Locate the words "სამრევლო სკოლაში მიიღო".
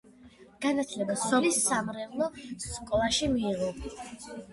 1.65-3.69